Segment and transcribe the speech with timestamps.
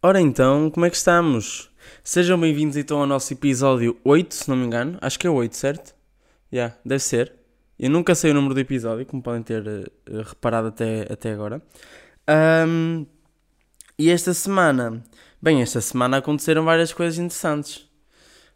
[0.00, 1.72] Ora então, como é que estamos?
[2.04, 4.96] Sejam bem-vindos então ao nosso episódio 8, se não me engano.
[5.00, 5.88] Acho que é 8, certo?
[6.52, 7.32] Já, yeah, deve ser.
[7.76, 11.60] Eu nunca sei o número do episódio, como podem ter uh, reparado até, até agora.
[12.68, 13.06] Um,
[13.98, 15.02] e esta semana,
[15.42, 17.90] bem, esta semana aconteceram várias coisas interessantes.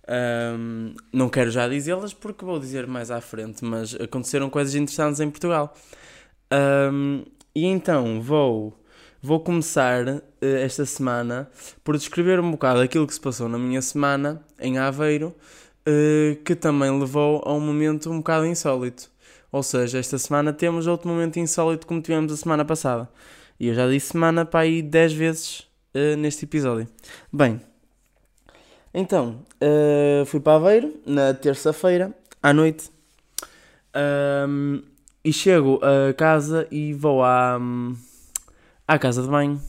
[0.09, 5.19] Um, não quero já dizê-las porque vou dizer mais à frente, mas aconteceram coisas interessantes
[5.19, 5.75] em Portugal.
[6.53, 8.81] Um, e então vou,
[9.23, 11.49] vou começar uh, esta semana
[11.85, 15.29] por descrever um bocado aquilo que se passou na minha semana em Aveiro,
[15.89, 19.09] uh, que também levou a um momento um bocado insólito.
[19.53, 23.09] Ou seja, esta semana temos outro momento insólito como tivemos a semana passada.
[23.61, 25.61] E eu já disse semana para aí 10 vezes
[25.95, 26.89] uh, neste episódio.
[27.33, 27.61] Bem,
[28.93, 29.47] então,
[30.27, 32.91] fui para Aveiro na terça-feira à noite
[34.47, 34.83] um,
[35.25, 37.59] e chego a casa e vou à,
[38.95, 39.61] à casa de banho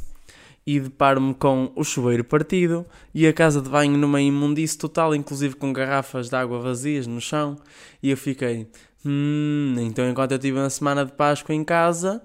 [0.65, 5.55] e deparo-me com o chuveiro partido e a casa de banho numa imundice total, inclusive
[5.55, 7.57] com garrafas de água vazias no chão.
[8.01, 8.69] E eu fiquei,
[9.05, 12.21] hum, então enquanto eu tive uma semana de Páscoa em casa,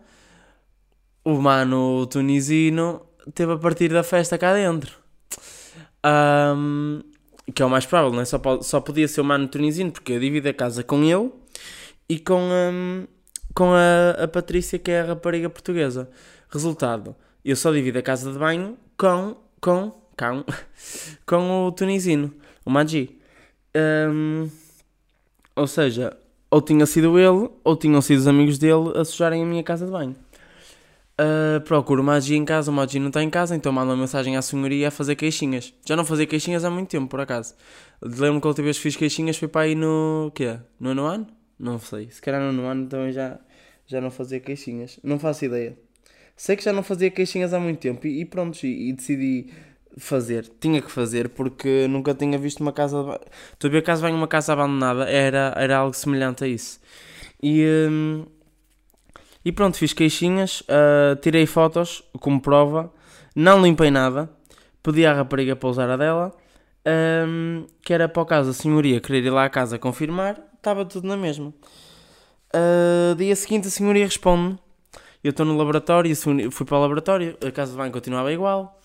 [1.25, 3.03] o mano tunisino
[3.35, 4.97] teve a partir da festa cá dentro.
[6.05, 7.01] Um,
[7.55, 8.25] que é o mais provável, não é?
[8.25, 11.31] Só, só podia ser o Mano Tunisino, porque eu divido a casa com ele
[12.09, 13.07] e com, um,
[13.55, 16.11] com a, a Patrícia, que é a rapariga portuguesa.
[16.51, 20.45] Resultado, eu só divido a casa de banho com, com, com,
[21.27, 22.33] com o tunisino,
[22.65, 23.19] o Magi.
[23.77, 24.49] Um,
[25.55, 26.17] ou seja,
[26.51, 29.85] ou tinha sido ele, ou tinham sido os amigos dele a sujarem a minha casa
[29.85, 30.17] de banho.
[31.21, 33.97] Uh, procuro o Magi em casa, o Magi não está em casa, então mando uma
[33.97, 35.75] mensagem à senhoria a fazer queixinhas.
[35.85, 37.55] Já não fazia queixinhas há muito tempo, por acaso.
[38.01, 40.33] Lembro que a última vez que fiz queixinhas foi para aí no.
[40.35, 40.59] quê?
[40.79, 41.27] No ano?
[41.59, 42.09] Não sei.
[42.11, 43.39] Se calhar no ano também já,
[43.87, 45.01] já não fazia queixinhas.
[45.03, 45.77] Não faço ideia.
[46.39, 49.53] Sei que já não fazia queixinhas há muito tempo e, e pronto, e, e, decidi
[49.99, 50.49] fazer.
[50.61, 53.21] Tinha que fazer porque nunca tinha visto uma casa.
[53.53, 56.81] Estou a ver caso venha uma casa abandonada, era, era algo semelhante a isso.
[57.43, 57.65] E.
[57.91, 58.25] Hum,
[59.45, 62.93] e pronto, fiz queixinhas, uh, tirei fotos como prova,
[63.35, 64.31] não limpei nada,
[64.83, 66.33] pedi à rapariga para usar a dela,
[67.27, 70.85] um, que era para o caso a senhoria querer ir lá à casa confirmar, estava
[70.85, 71.55] tudo na mesma.
[72.55, 74.59] Uh, dia seguinte a senhoria responde-me,
[75.23, 76.15] eu estou no laboratório,
[76.51, 78.81] fui para o laboratório, a casa de banho continuava igual,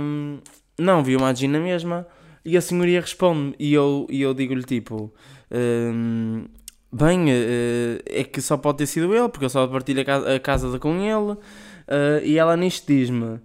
[0.00, 0.38] um,
[0.78, 2.06] não vi uma na mesma,
[2.44, 5.12] e a senhoria responde-me, e eu, e eu digo-lhe tipo,
[5.50, 6.44] um,
[6.92, 10.34] Bem, uh, é que só pode ter sido ele, porque eu só partilho a casa,
[10.34, 11.32] a casa com ele.
[11.32, 13.40] Uh, e ela nisto diz-me: uh,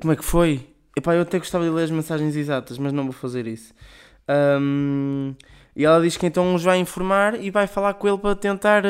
[0.00, 0.66] Como é que foi?
[0.96, 3.72] Epá, eu até gostava de ler as mensagens exatas, mas não vou fazer isso.
[4.60, 5.34] Um,
[5.76, 8.82] e ela diz que então os vai informar e vai falar com ele para tentar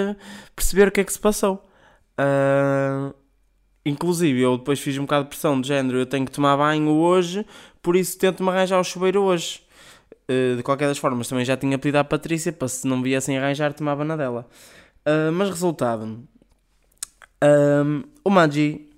[0.57, 1.67] perceber o que é que se passou.
[2.19, 3.13] Uh,
[3.85, 6.91] inclusive, eu depois fiz um bocado de pressão de género: eu tenho que tomar banho
[6.91, 7.45] hoje,
[7.83, 9.63] por isso tento-me arranjar o chuveiro hoje.
[10.31, 13.37] Uh, de qualquer das formas, também já tinha pedido à Patrícia para se não viessem
[13.37, 14.49] arranjar, tomava na dela.
[15.07, 16.27] Uh, mas resultado,
[18.25, 18.89] o Magi,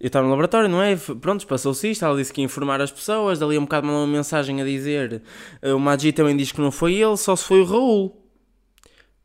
[0.00, 0.96] eu estava no laboratório, não é?
[0.96, 4.12] Pronto, passou-se isto, ela disse que ia informar as pessoas, dali um bocado mandou uma
[4.12, 5.22] mensagem a dizer,
[5.62, 8.26] o Magi também diz que não foi ele, só se foi o Raul.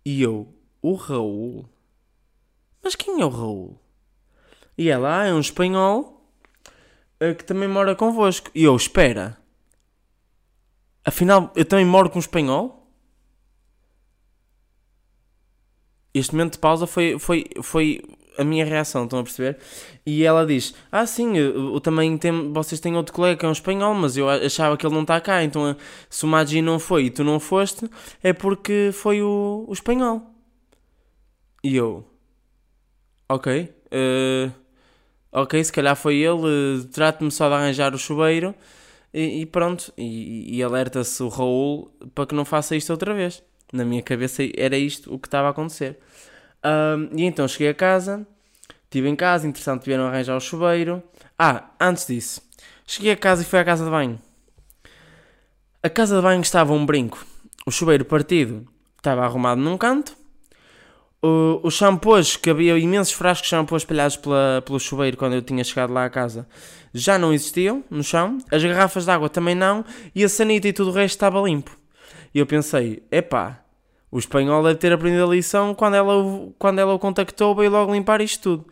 [0.05, 0.47] E eu,
[0.79, 1.67] o Raul?
[2.88, 3.78] Mas quem é o Raul?
[4.78, 6.25] E ela, ah, é um espanhol
[7.20, 8.50] que também mora convosco.
[8.56, 9.38] E eu, espera
[11.03, 12.90] Afinal, eu também moro com um espanhol?
[16.14, 18.02] Este momento de pausa foi, foi, foi
[18.38, 19.58] a minha reação, estão a perceber?
[20.06, 23.50] E ela diz: Ah, sim, eu, eu também tem, vocês têm outro colega que é
[23.50, 25.76] um espanhol, mas eu achava que ele não está cá, então
[26.09, 27.90] se o Magi não foi e tu não foste,
[28.24, 30.22] é porque foi o, o espanhol.
[31.62, 32.16] E eu:
[33.30, 34.52] Ok, uh,
[35.32, 38.56] ok, se calhar foi ele, uh, trate-me só de arranjar o chuveiro
[39.14, 43.44] e, e pronto, e, e alerta-se o Raul para que não faça isto outra vez.
[43.74, 46.00] Na minha cabeça era isto o que estava a acontecer.
[46.64, 48.26] Um, e então cheguei a casa,
[48.86, 51.04] estive em casa, interessante, vieram arranjar o chuveiro.
[51.38, 52.41] Ah, antes disso,
[52.85, 54.20] cheguei a casa e fui à casa de banho.
[55.84, 57.26] A casa de banho estava um brinco.
[57.66, 58.66] O chuveiro partido
[58.97, 60.16] estava arrumado num canto.
[61.22, 65.64] Os shampoos, que havia imensos frascos de shampoo espalhados pela, pelo chuveiro quando eu tinha
[65.64, 66.47] chegado lá à casa,
[66.93, 69.84] já não existiam no chão, as garrafas de água também não,
[70.14, 71.78] e a sanita e tudo o resto estava limpo.
[72.34, 73.64] E eu pensei, epá,
[74.11, 76.14] o espanhol deve ter aprendido a lição quando ela,
[76.59, 78.67] quando ela o contactou, veio logo limpar isto tudo.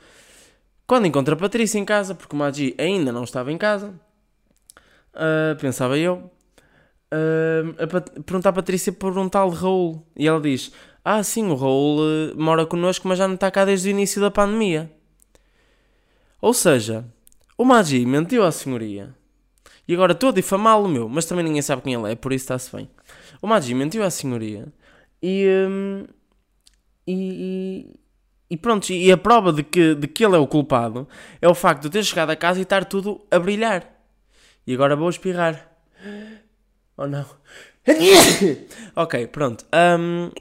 [0.87, 3.93] Quando encontro a Patrícia em casa, porque o Magi ainda não estava em casa,
[5.15, 6.31] uh, pensava eu,
[7.11, 10.05] uh, a perguntar à Patrícia por um tal Raul.
[10.15, 10.71] E ela diz:
[11.07, 14.19] Ah, sim, o Raul uh, mora connosco, mas já não está cá desde o início
[14.19, 14.91] da pandemia.
[16.41, 17.05] Ou seja,
[17.55, 19.13] o Magi mentiu à senhoria.
[19.87, 21.07] E agora estou a difamá-lo, meu.
[21.07, 22.89] Mas também ninguém sabe quem ele é, por isso está-se bem.
[23.39, 24.67] O Magi mentiu à senhoria.
[25.21, 26.07] E, hum,
[27.05, 27.99] e, e,
[28.49, 31.07] e pronto, e a prova de que, de que ele é o culpado
[31.39, 33.87] é o facto de ter chegado a casa e estar tudo a brilhar.
[34.65, 35.71] E agora vou espirrar.
[36.97, 37.25] Oh não.
[38.95, 39.65] ok, pronto.
[39.99, 40.31] Um,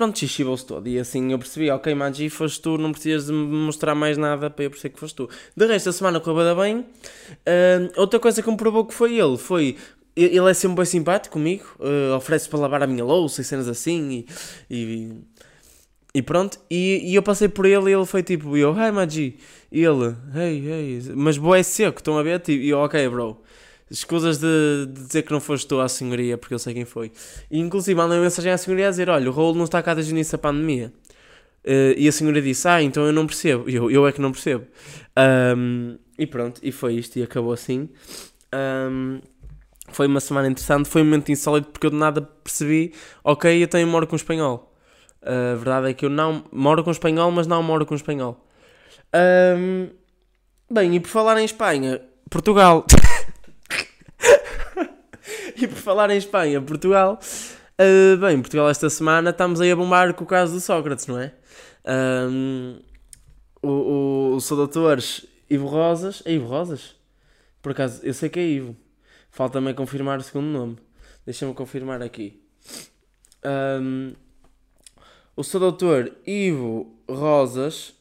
[0.00, 0.88] pronto, xixi-se todo.
[0.88, 4.48] E assim eu percebi, ok, Magi, foste tu, não precisas de me mostrar mais nada
[4.48, 5.28] para eu perceber que foste tu.
[5.54, 6.78] De resto, a semana correu bem.
[6.78, 9.76] Uh, outra coisa que me provou que foi ele foi.
[10.16, 13.68] Ele é sempre bem simpático comigo, uh, oferece para lavar a minha louça e cenas
[13.68, 14.24] assim.
[14.70, 15.12] E, e,
[16.14, 19.36] e pronto, e, e, eu passei por ele e ele foi tipo, eu, hi Magi.
[19.70, 22.42] E ele, hey, hey, mas boa é seco, estão a ver?
[22.48, 23.40] E eu, ok, bro.
[23.90, 27.10] Escusas de, de, dizer que não foste tu à senhoria, porque eu sei quem foi.
[27.50, 29.94] E inclusive mandei uma mensagem à senhoria a dizer: Olha, o Raul não está cá
[29.94, 30.92] desde o início da pandemia.
[31.64, 33.68] Uh, e a senhora disse: Ah, então eu não percebo.
[33.68, 34.64] Eu, eu é que não percebo.
[35.56, 37.88] Um, e pronto, e foi isto, e acabou assim.
[38.54, 39.20] Um,
[39.88, 42.94] foi uma semana interessante, foi um momento insólito porque eu de nada percebi:
[43.24, 44.72] Ok, eu tenho moro com espanhol.
[45.20, 48.46] Uh, a verdade é que eu não moro com espanhol, mas não moro com espanhol.
[49.12, 49.88] Um,
[50.70, 52.00] bem, e por falar em Espanha,
[52.30, 52.86] Portugal.
[55.62, 57.18] e por falar em Espanha, Portugal.
[57.80, 61.18] Uh, bem, Portugal esta semana estamos aí a bombar com o caso do Sócrates, não
[61.18, 61.32] é?
[61.86, 62.78] Um,
[63.62, 65.02] o, o, o seu doutor
[65.48, 66.22] Ivo Rosas.
[66.24, 66.96] É Ivo Rosas?
[67.62, 68.76] Por acaso, eu sei que é Ivo.
[69.30, 70.76] Falta-me confirmar o segundo nome.
[71.24, 72.42] Deixa-me confirmar aqui.
[73.44, 74.12] Um,
[75.36, 77.94] o seu doutor Ivo Rosas.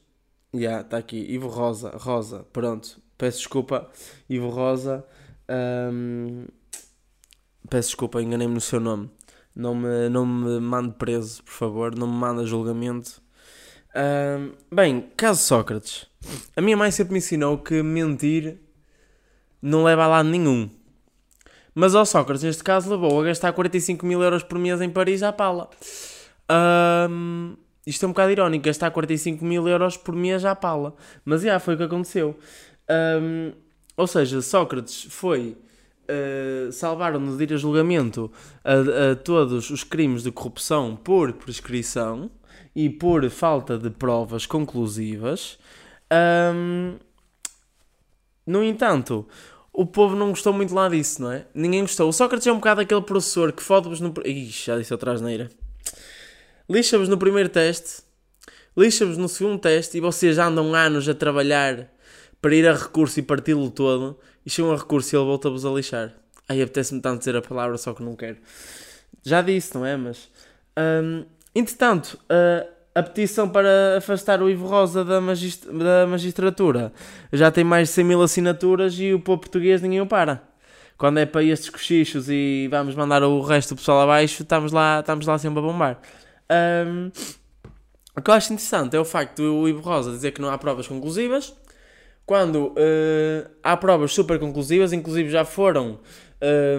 [0.54, 1.18] Já, yeah, está aqui.
[1.18, 1.92] Ivo Rosa.
[1.96, 2.46] Rosa.
[2.52, 3.00] Pronto.
[3.18, 3.90] Peço desculpa.
[4.30, 5.06] Ivo Rosa.
[5.50, 6.46] Um,
[7.70, 9.10] Peço desculpa, enganei-me no seu nome.
[9.56, 11.96] Não me, não me mande preso, por favor.
[11.96, 13.22] Não me mande a julgamento.
[13.90, 16.08] Uh, bem, caso Sócrates.
[16.56, 18.60] A minha mãe sempre me ensinou que mentir
[19.62, 20.70] não leva a lado nenhum.
[21.76, 25.22] Mas ao Sócrates, neste caso, levou a gastar 45 mil euros por mês em Paris
[25.22, 25.70] à pala.
[27.10, 27.56] Um,
[27.86, 30.96] isto é um bocado irónico, gastar 45 mil euros por mês à pala.
[31.24, 32.38] Mas já, foi o que aconteceu.
[33.22, 33.54] Um,
[33.96, 35.56] ou seja, Sócrates foi
[36.10, 38.32] uh, salvaram-no de ir a julgamento
[38.64, 42.32] a, a, todos os crimes de corrupção por prescrição
[42.76, 45.60] e por falta de provas conclusivas.
[46.54, 46.96] Um,
[48.46, 49.28] no entanto,
[49.72, 51.46] o povo não gostou muito lá disso, não é?
[51.54, 52.10] Ninguém gostou.
[52.10, 54.14] O Sócrates é um bocado aquele professor que fode-vos no.
[54.26, 54.94] Ixi, já disse.
[56.70, 58.04] Lixa-vos no primeiro teste,
[58.78, 61.92] lixa-vos no segundo teste e vocês andam anos a trabalhar
[62.42, 65.70] para ir a recurso e parti-lo todo e chegam a recurso e ele volta-vos a
[65.70, 66.14] lixar.
[66.48, 68.38] Aí apetece-me tanto dizer a palavra, só que não quero.
[69.24, 69.96] Já disse, não é?
[69.96, 70.30] Mas.
[70.78, 76.92] Um, entretanto, uh, a petição para afastar o Ivo Rosa da, magist da magistratura
[77.32, 80.42] já tem mais de 100 mil assinaturas e o povo português ninguém o para.
[80.98, 85.00] Quando é para estes cochichos e vamos mandar o resto do pessoal abaixo, estamos lá,
[85.00, 86.00] estamos lá sempre a bombar.
[86.52, 87.10] Um,
[88.18, 90.58] o que eu acho interessante é o facto do Ivo Rosa dizer que não há
[90.58, 91.54] provas conclusivas
[92.30, 96.00] quando uh, há provas super conclusivas, inclusive já foram,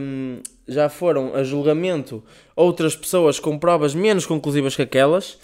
[0.00, 0.38] um,
[0.68, 2.22] já foram a julgamento
[2.54, 5.36] outras pessoas com provas menos conclusivas que aquelas.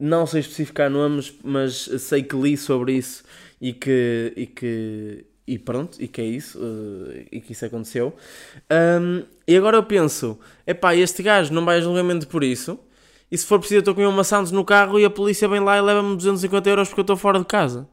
[0.00, 3.22] Não sei especificar nomes, mas sei que li sobre isso
[3.60, 8.14] e que, e que e pronto, e que é isso, uh, e que isso aconteceu.
[8.72, 12.78] Um, e agora eu penso, epá, este gajo não vai a julgamento por isso,
[13.30, 15.60] e se for preciso eu estou com uma Santos no carro e a polícia vem
[15.60, 17.86] lá e leva-me 250 euros porque eu estou fora de casa.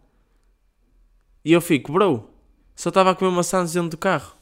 [1.48, 2.30] E eu fico, bro,
[2.75, 4.36] só estava a comer maçãs dentro do carro.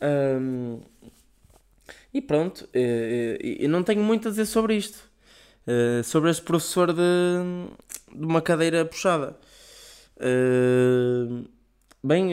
[0.00, 0.78] Um,
[2.14, 5.02] e pronto, eu não tenho muito a dizer sobre isto.
[5.66, 7.00] Uh, sobre este professor de,
[8.14, 9.36] de uma cadeira puxada.
[12.04, 12.32] Bem,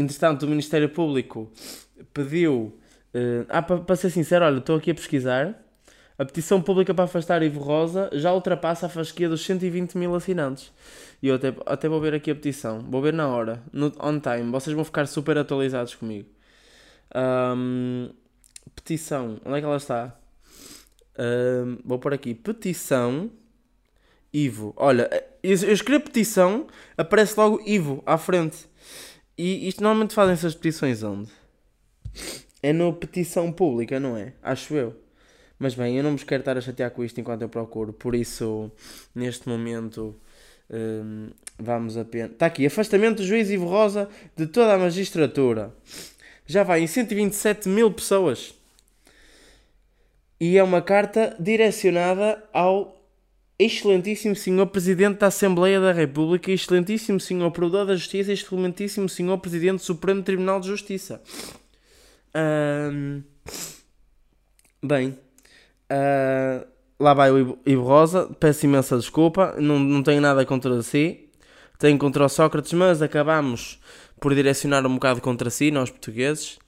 [0.00, 1.48] entretanto, o Ministério Público
[2.12, 2.76] pediu.
[3.48, 5.63] ah, para ser sincero, olha, estou aqui a pesquisar.
[6.16, 10.72] A petição pública para afastar Ivo Rosa já ultrapassa a fasquia dos 120 mil assinantes.
[11.20, 12.80] E eu até, até vou ver aqui a petição.
[12.80, 14.50] Vou ver na hora, no on time.
[14.50, 16.28] Vocês vão ficar super atualizados comigo.
[17.14, 18.10] Um,
[18.76, 20.16] petição, onde é que ela está?
[21.18, 22.32] Um, vou por aqui.
[22.32, 23.30] Petição
[24.32, 24.72] Ivo.
[24.76, 25.08] Olha,
[25.42, 26.66] eu escrevo petição,
[26.96, 28.68] aparece logo Ivo à frente.
[29.36, 31.30] E isto normalmente fazem essas petições onde?
[32.62, 34.32] É no petição pública, não é?
[34.42, 35.03] Acho eu.
[35.58, 38.14] Mas bem, eu não me quero estar a chatear com isto enquanto eu procuro, por
[38.14, 38.70] isso,
[39.14, 40.14] neste momento,
[40.70, 42.32] hum, vamos apenas.
[42.32, 45.74] Está aqui: afastamento do juiz Ivo Rosa de toda a magistratura.
[46.46, 48.54] Já vai em 127 mil pessoas.
[50.38, 53.00] E é uma carta direcionada ao
[53.58, 59.76] Excelentíssimo Senhor Presidente da Assembleia da República, Excelentíssimo Senhor Provedor da Justiça, Excelentíssimo Senhor Presidente
[59.76, 61.22] do Supremo Tribunal de Justiça.
[62.34, 63.22] Ahm,
[64.82, 65.16] bem,
[65.90, 66.66] ah,
[66.98, 71.28] lá vai o Ivo- Rosa, peço imensa desculpa, não, não tenho nada contra si,
[71.78, 73.78] tenho contra o Sócrates, mas acabamos
[74.20, 76.58] por direcionar um bocado contra si, nós portugueses.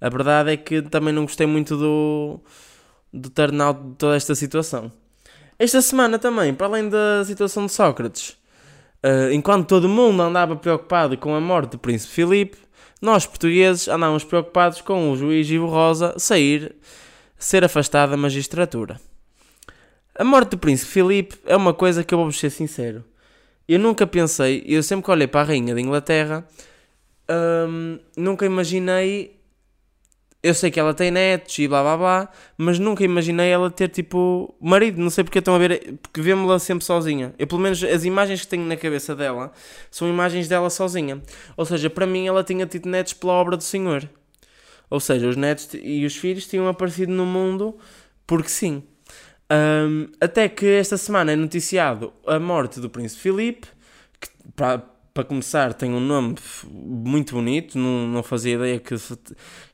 [0.00, 2.40] A verdade é que também não gostei muito do,
[3.12, 4.90] do turnout de toda esta situação.
[5.58, 8.36] Esta semana também, para além da situação de Sócrates,
[9.02, 12.58] eh, enquanto todo mundo andava preocupado com a morte do Príncipe Filipe,
[13.00, 16.74] nós portugueses andávamos preocupados com o juiz Ivo Rosa sair,
[17.38, 19.00] ser afastado da magistratura.
[20.14, 23.04] A morte do Príncipe Filipe é uma coisa que eu vou ser sincero.
[23.68, 26.46] Eu nunca pensei, eu sempre que olhei para a Rainha de Inglaterra,
[27.68, 29.36] hum, nunca imaginei
[30.46, 33.88] eu sei que ela tem netos e blá blá blá, mas nunca imaginei ela ter
[33.88, 35.00] tipo marido.
[35.00, 37.34] Não sei porque estão a ver, porque vemos-la sempre sozinha.
[37.36, 39.50] Eu, pelo menos, as imagens que tenho na cabeça dela
[39.90, 41.20] são imagens dela sozinha.
[41.56, 44.08] Ou seja, para mim, ela tinha tido netos pela obra do Senhor.
[44.90, 47.76] Ou seja, os netos e os filhos tinham aparecido no mundo
[48.26, 48.82] porque sim.
[49.48, 53.68] Ahm, até que esta semana é noticiado a morte do Príncipe Filipe,
[54.20, 54.78] que para,
[55.14, 58.94] para começar tem um nome muito bonito, não, não fazia ideia que,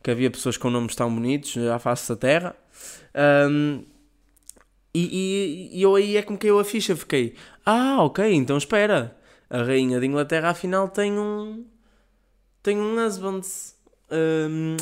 [0.02, 2.56] que havia pessoas com nomes tão bonitos à face da terra.
[3.14, 3.82] Ahm,
[4.94, 8.56] e, e- e eu aí é que me caiu a ficha, fiquei, ah, ok, então
[8.58, 9.16] espera,
[9.48, 11.64] a rainha de Inglaterra afinal tem um,
[12.62, 13.42] tem um husband.
[14.10, 14.76] Ahm,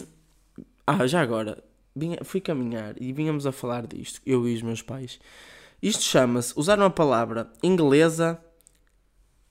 [0.99, 1.63] ah, já agora,
[1.95, 5.19] vinha- fui caminhar e vínhamos a falar disto, eu e os meus pais.
[5.83, 8.39] Isto chama-se, usaram a palavra inglesa,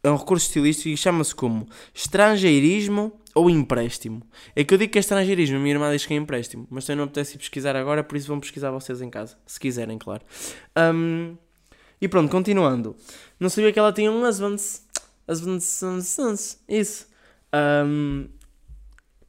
[0.03, 4.21] é um recurso estilístico e chama-se como estrangeirismo ou empréstimo.
[4.55, 6.87] É que eu digo que é estrangeirismo, a minha irmã diz que é empréstimo, mas
[6.87, 10.23] eu não apetece pesquisar agora, por isso vão pesquisar vocês em casa, se quiserem, claro.
[10.75, 11.35] Ahm,
[12.01, 12.95] e pronto, continuando.
[13.39, 14.55] Não sabia que ela tinha um husband.
[15.27, 15.59] Husband,
[16.67, 17.07] isso.
[17.51, 18.27] Ahm,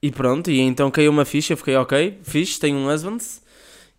[0.03, 3.19] e pronto, e então caiu uma ficha, eu fiquei ok, fixe, tenho um husband.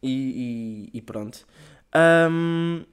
[0.03, 1.45] E, e, e pronto.
[1.93, 2.85] Ahm,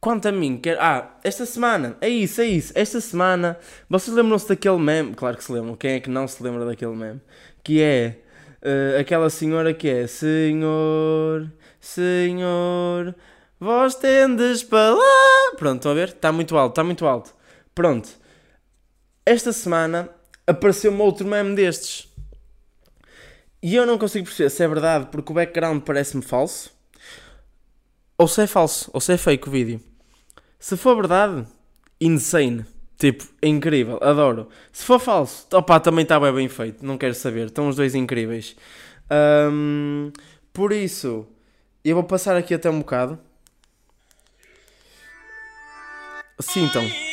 [0.00, 2.72] quanto a mim, ah, esta semana, é isso, é isso.
[2.74, 5.14] Esta semana, vocês lembram-se daquele meme?
[5.14, 7.20] Claro que se lembram, quem é que não se lembra daquele meme?
[7.64, 8.18] Que é
[8.62, 11.50] eh, aquela senhora que é Senhor,
[11.80, 13.14] Senhor,
[13.58, 15.56] vós tendes para lá.
[15.56, 16.08] Pronto, estão a ver?
[16.10, 17.34] Está muito alto, está muito alto.
[17.74, 18.08] Pronto.
[19.24, 20.10] Esta semana
[20.46, 22.08] apareceu-me outro meme destes.
[23.62, 26.72] E eu não consigo perceber se é verdade porque o background parece-me falso.
[28.18, 29.80] Ou se é falso, ou se é fake o vídeo.
[30.58, 31.46] Se for verdade,
[32.00, 32.64] insane.
[32.98, 34.48] Tipo, é incrível, adoro.
[34.72, 36.84] Se for falso, opá, também está bem, feito.
[36.84, 38.54] Não quero saber, estão os dois incríveis.
[39.10, 40.12] Ahm,
[40.52, 41.26] por isso,
[41.84, 43.18] eu vou passar aqui até um bocado.
[46.40, 46.84] Sintam.
[46.84, 47.11] Celebremos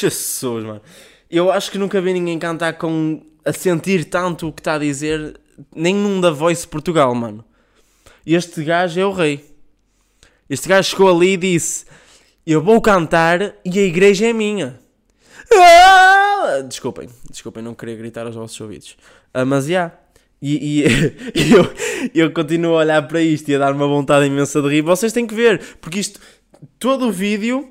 [0.00, 0.82] Jesus, mano.
[1.30, 3.22] Eu acho que nunca vi ninguém cantar com.
[3.44, 5.38] a sentir tanto o que está a dizer,
[5.74, 7.44] nem num da Voice Portugal, mano.
[8.26, 9.44] Este gajo é o rei.
[10.48, 11.84] Este gajo chegou ali e disse:
[12.46, 14.78] Eu vou cantar e a igreja é minha.
[15.52, 16.62] Ah!
[16.66, 18.96] Desculpem, desculpem, não queria gritar aos vossos ouvidos.
[19.32, 19.92] Ah, mas já.
[20.42, 20.84] E, e
[22.14, 24.82] eu, eu continuo a olhar para isto e a dar uma vontade imensa de rir.
[24.82, 26.20] Vocês têm que ver, porque isto,
[26.78, 27.70] todo o vídeo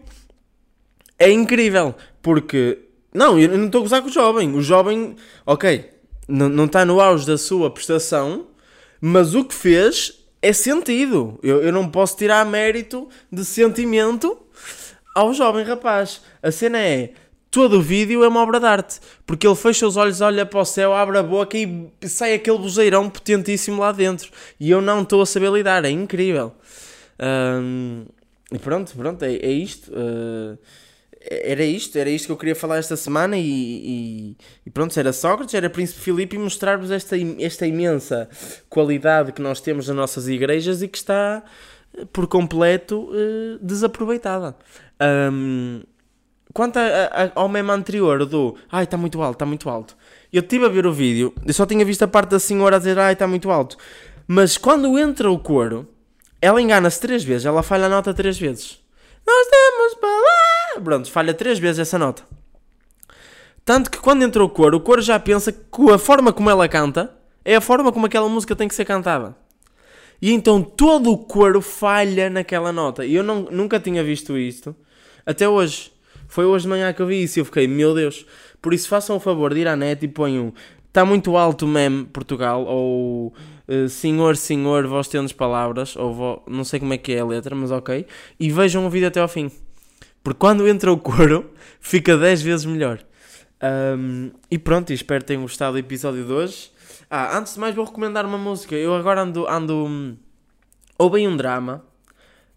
[1.17, 1.95] é incrível.
[2.29, 2.77] Porque,
[3.11, 4.53] não, eu não estou a gozar com o jovem.
[4.53, 5.15] O jovem,
[5.47, 5.89] ok,
[6.27, 8.45] não está no auge da sua prestação,
[9.01, 11.39] mas o que fez é sentido.
[11.41, 14.37] Eu, eu não posso tirar mérito de sentimento
[15.15, 16.21] ao jovem rapaz.
[16.43, 17.13] A cena é.
[17.49, 18.99] Todo o vídeo é uma obra de arte.
[19.25, 22.59] Porque ele fecha os olhos, olha para o céu, abre a boca e sai aquele
[22.59, 24.29] buzeirão potentíssimo lá dentro.
[24.59, 25.83] E eu não estou a saber lidar.
[25.83, 26.53] É incrível.
[27.17, 28.05] Ahm,
[28.51, 29.91] e pronto, pronto, é, é isto.
[29.95, 30.55] Ah,
[31.21, 35.11] era isto, era isto que eu queria falar esta semana e, e, e pronto, era
[35.11, 38.29] Sócrates, era Príncipe Filipe e mostrar-vos esta, esta imensa
[38.69, 41.43] qualidade que nós temos nas nossas igrejas e que está
[41.97, 44.55] eh, por completo eh, desaproveitada.
[44.99, 45.81] Ahm,
[46.53, 49.97] quanto a- a- ao meme anterior do ai, está muito alto, está muito alto.
[50.31, 52.79] Eu estive a ver o vídeo, eu só tinha visto a parte da senhora a
[52.79, 53.77] dizer ai, está muito alto.
[54.27, 55.87] Mas quando entra o coro,
[56.41, 58.79] ela engana-se três vezes, ela falha a nota três vezes.
[59.27, 60.48] nós temos palavras.
[60.83, 62.23] Pronto, falha três vezes essa nota.
[63.65, 66.67] Tanto que quando entra o coro, o coro já pensa que a forma como ela
[66.67, 67.13] canta
[67.45, 69.35] é a forma como aquela música tem que ser cantada.
[70.21, 73.05] E então todo o coro falha naquela nota.
[73.05, 74.75] E eu não, nunca tinha visto isto.
[75.25, 75.91] Até hoje.
[76.27, 78.25] Foi hoje de manhã que eu vi isso e eu fiquei, meu Deus.
[78.61, 80.53] Por isso façam o favor de ir à net e ponham
[80.87, 83.31] Está muito alto meme Portugal ou
[83.67, 87.25] eh, Senhor, Senhor, vós tendes palavras ou vo- não sei como é que é a
[87.25, 88.07] letra, mas ok.
[88.39, 89.51] E vejam o vídeo até ao fim.
[90.29, 91.49] Porque quando entra o coro,
[91.81, 92.99] fica 10 vezes melhor.
[93.59, 96.71] Ahm, e pronto, espero que tenham gostado do episódio de hoje.
[97.09, 98.75] Ah, antes de mais vou recomendar uma música.
[98.75, 99.47] Eu agora ando...
[99.49, 100.15] ando hum,
[100.99, 101.83] Houve aí um drama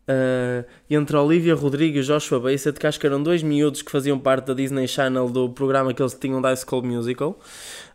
[0.06, 4.18] ah, entre Olivia Rodrigo e Joshua Bassett, que acho que eram dois miúdos que faziam
[4.18, 7.40] parte da Disney Channel do programa que eles tinham da High School Musical.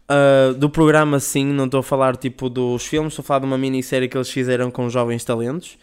[0.10, 3.46] Ah, do programa sim, não estou a falar tipo dos filmes, estou a falar de
[3.46, 5.78] uma minissérie que eles fizeram com jovens talentos.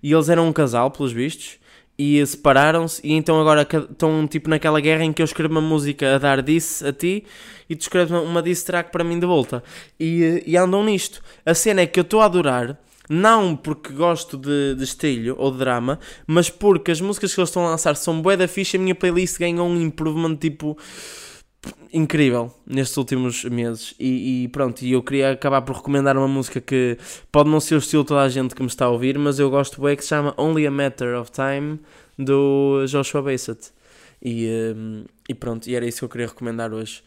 [0.00, 1.58] E eles eram um casal, pelos vistos,
[2.02, 6.14] e separaram-se, e então agora estão tipo naquela guerra em que eu escrevo uma música
[6.14, 7.26] a dar disse a ti
[7.68, 9.62] e tu escreves uma, uma diss track para mim de volta.
[9.98, 11.20] E, e andam nisto.
[11.44, 15.58] A cena é que eu estou a adorar, não porque gosto de, de ou de
[15.58, 18.80] drama, mas porque as músicas que eles estão a lançar são bué da ficha, a
[18.80, 20.78] minha playlist ganhou um improvement tipo
[21.92, 23.94] incrível nestes últimos meses.
[23.98, 26.96] E, e pronto, e eu queria acabar por recomendar uma música que
[27.30, 29.38] pode não ser o estilo de toda a gente que me está a ouvir, mas
[29.38, 31.80] eu gosto bem que se chama Only a Matter of Time
[32.18, 33.72] do Joshua Bassett.
[34.22, 37.02] E, hum, e pronto, e era isso que eu queria recomendar hoje.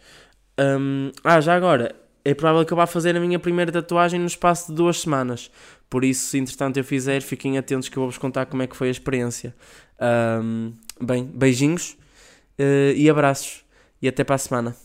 [0.60, 1.95] Hum, ah, já agora
[2.25, 5.51] é provável que vá fazer a minha primeira tatuagem no espaço de duas semanas.
[5.89, 8.75] Por isso, se entretanto eu fizer, fiquem atentos que eu vou-vos contar como é que
[8.75, 9.55] foi a experiência.
[10.41, 11.95] Hum, bem, beijinhos
[12.57, 13.62] eh, e abraços
[14.03, 14.75] e até para a semana.